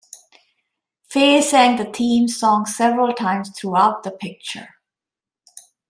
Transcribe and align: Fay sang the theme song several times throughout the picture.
Fay 1.11 1.43
sang 1.43 1.75
the 1.77 1.85
theme 1.85 2.27
song 2.27 2.65
several 2.65 3.13
times 3.13 3.51
throughout 3.55 4.01
the 4.01 4.09
picture. 4.09 4.69